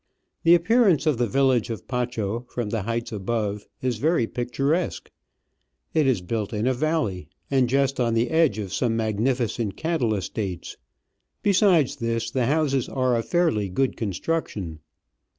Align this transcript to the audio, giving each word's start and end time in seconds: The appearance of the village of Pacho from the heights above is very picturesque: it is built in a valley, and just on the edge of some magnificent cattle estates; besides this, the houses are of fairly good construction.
The 0.41 0.55
appearance 0.55 1.05
of 1.05 1.19
the 1.19 1.27
village 1.27 1.69
of 1.69 1.87
Pacho 1.87 2.47
from 2.49 2.71
the 2.71 2.81
heights 2.81 3.11
above 3.11 3.67
is 3.83 3.97
very 3.99 4.25
picturesque: 4.25 5.11
it 5.93 6.07
is 6.07 6.21
built 6.23 6.53
in 6.53 6.65
a 6.65 6.73
valley, 6.73 7.29
and 7.51 7.69
just 7.69 7.99
on 7.99 8.15
the 8.15 8.31
edge 8.31 8.57
of 8.57 8.73
some 8.73 8.97
magnificent 8.97 9.77
cattle 9.77 10.15
estates; 10.15 10.75
besides 11.43 11.97
this, 11.97 12.31
the 12.31 12.47
houses 12.47 12.89
are 12.89 13.15
of 13.15 13.27
fairly 13.29 13.69
good 13.69 13.95
construction. 13.95 14.79